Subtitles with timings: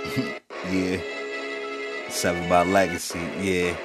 [0.70, 1.00] yeah.
[2.08, 3.76] Something about legacy, yeah.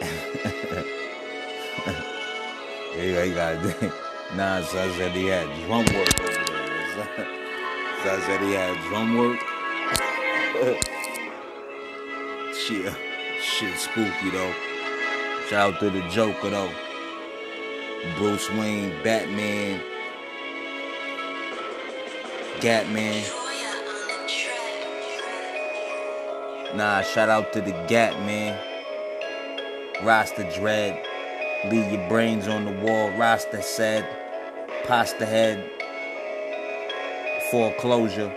[2.96, 3.92] yeah, you got it.
[4.36, 7.28] Nah, so I said he had drum work over there.
[8.02, 9.40] So I said he had drum work.
[12.54, 12.94] shit,
[13.40, 14.54] shit spooky though.
[15.48, 16.72] Shout out to the Joker though.
[18.16, 19.80] Bruce Wayne, Batman,
[22.60, 23.41] Gatman.
[26.74, 28.58] Nah, shout out to the Gat man.
[30.02, 31.04] Rasta Dread.
[31.66, 33.10] Leave your brains on the wall.
[33.10, 34.08] Rasta said.
[34.84, 35.70] Pasta head.
[37.50, 38.34] Foreclosure.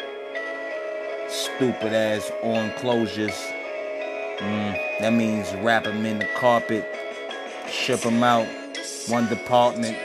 [1.29, 3.39] Stupid ass on closures.
[4.39, 6.85] Mm, that means wrap them in the carpet.
[7.69, 8.47] Ship them out.
[9.07, 9.97] One department.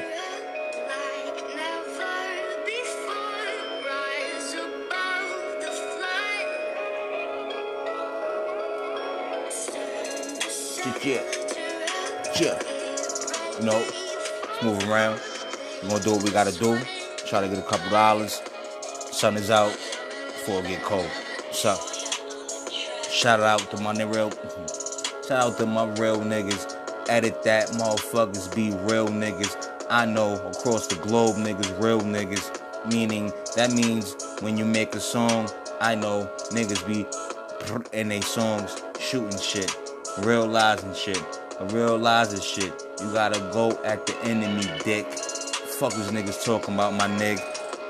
[10.82, 11.22] Yeah,
[12.40, 12.58] yeah.
[13.58, 13.84] You know,
[14.62, 15.20] move around.
[15.82, 16.80] We're gonna do what we gotta do.
[17.26, 18.40] Try to get a couple dollars.
[19.12, 21.10] Sun is out before it get cold.
[21.52, 21.76] So,
[23.10, 24.30] shout out to my real,
[25.28, 26.74] shout out to my real niggas.
[27.10, 29.68] Edit that, motherfuckers be real niggas.
[29.90, 32.58] I know across the globe, niggas real niggas.
[32.90, 37.06] Meaning that means when you make a song, I know niggas be
[37.92, 39.76] in they songs shooting shit,
[40.22, 41.22] realizing shit,
[41.70, 42.72] realizing shit.
[43.00, 45.06] You gotta go at the enemy, dick.
[45.12, 47.40] Fuck these niggas talking about my nigga.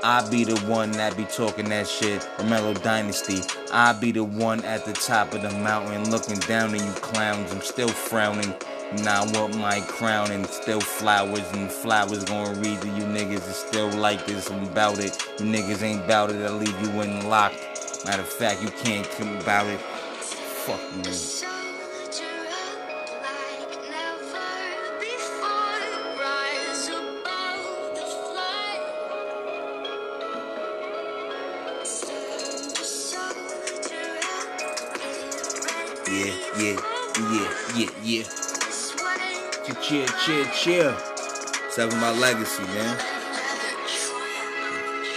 [0.02, 2.22] I be the one that be talking that shit.
[2.38, 3.42] Rahmello Dynasty.
[3.72, 7.52] I be the one at the top of the mountain looking down at you clowns.
[7.52, 8.54] I'm still frowning.
[9.02, 13.46] Now I want my crown and still flowers and flowers gonna read to you niggas.
[13.48, 14.50] It's still like this.
[14.50, 15.18] I'm about it.
[15.38, 16.40] You niggas ain't about it.
[16.42, 17.56] I leave you in locked.
[18.06, 19.80] Matter of fact, you can't come about it.
[19.80, 21.59] Fuck you.
[36.10, 36.76] Yeah, yeah,
[37.30, 38.24] yeah, yeah, yeah.
[39.80, 40.96] Cheer, cheer, cheer.
[41.70, 42.98] Seven my legacy, man.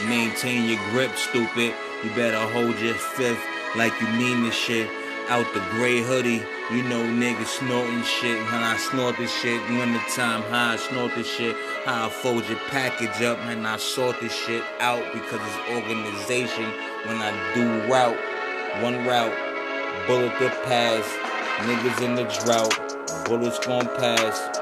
[0.07, 1.73] Maintain your grip, stupid.
[2.03, 3.43] You better hold your fifth
[3.75, 4.87] like you mean this shit.
[5.29, 8.37] Out the gray hoodie, you know niggas snorting shit.
[8.51, 11.55] When I snort this shit, winter time, how I snort this shit.
[11.85, 16.65] How I fold your package up and I sort this shit out because it's organization.
[17.07, 19.52] When I do route, one route,
[20.07, 21.05] bullet the pass,
[21.63, 22.75] niggas in the drought,
[23.25, 24.59] bullets gon' pass.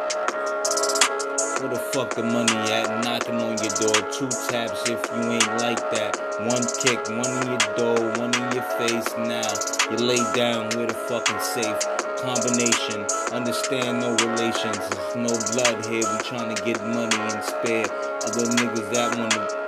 [1.59, 3.03] Where the fuck the money at?
[3.03, 4.11] Knocking on your door.
[4.11, 6.17] Two taps if you ain't like that.
[6.41, 9.07] One kick, one in your door, one in your face.
[9.17, 9.49] Now
[9.89, 11.79] you lay down with a fucking safe
[12.17, 13.05] combination.
[13.31, 14.77] Understand no relations.
[14.89, 16.01] There's no blood here.
[16.01, 17.85] We trying to get money and spare
[18.25, 19.60] other niggas that wanna.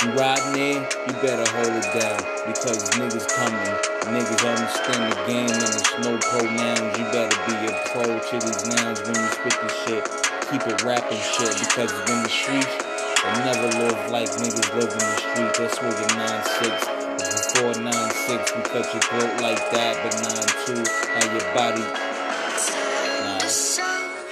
[0.00, 2.16] You riding there, you better hold it down
[2.48, 3.68] because niggas coming.
[4.08, 6.96] Niggas understand the game and there's no pronouns.
[6.96, 10.02] You better be a pro to these nouns when you spit this shit.
[10.48, 14.88] Keep it rapping shit because it's in the streets, they never live like niggas live
[14.88, 15.58] in the streets.
[15.58, 16.80] That's what the 9-6.
[17.52, 20.16] Before 9-6, we cut your throat like that, but
[20.64, 20.80] 9-2,
[21.12, 21.84] how your body.
[23.20, 23.44] Nah.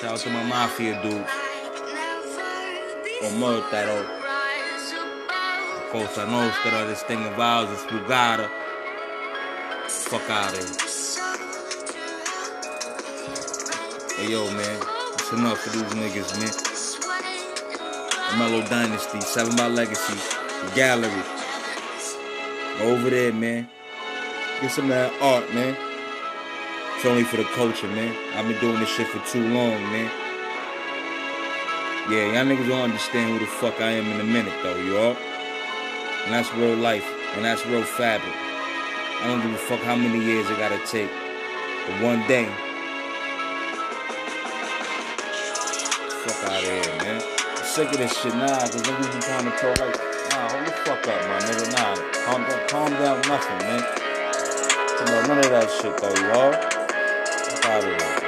[0.00, 1.26] Shout out to my mafia dude.
[3.22, 4.17] Or Murtado.
[5.90, 8.50] Cosa Nostra, this thing of ours is Bugada.
[9.88, 10.76] Fuck out of here.
[14.18, 14.82] Hey yo, man.
[15.14, 16.52] It's enough for these niggas, man.
[18.38, 20.18] Mellow Dynasty, Seven by Legacy,
[20.74, 21.22] Gallery.
[22.82, 23.66] Over there, man.
[24.60, 25.74] Get some of that art, man.
[26.96, 28.14] It's only for the culture, man.
[28.36, 30.10] I've been doing this shit for too long, man.
[32.10, 34.98] Yeah, y'all niggas don't understand who the fuck I am in a minute, though, you
[34.98, 35.16] all.
[36.28, 37.08] And that's real life.
[37.36, 38.34] And that's real fabric.
[38.36, 41.08] I don't give a fuck how many years it gotta take.
[41.86, 42.44] But one day.
[46.20, 47.22] Fuck out of here, man.
[47.56, 49.96] I'm sick of this shit now, cause niggas be trying to talk like,
[50.28, 51.72] nah, hold the fuck up, my nigga.
[51.72, 51.96] Nah,
[52.26, 53.82] calm down, calm down nothing, man.
[55.00, 56.52] You know, none of that shit though, y'all.
[56.52, 58.27] Fuck out of here.